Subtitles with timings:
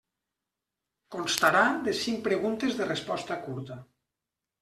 [1.15, 3.77] Constarà de cinc preguntes de resposta curta.